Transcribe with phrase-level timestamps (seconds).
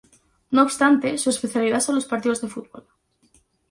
[0.49, 2.87] No obstante su especialidad son los partidos de fútbol.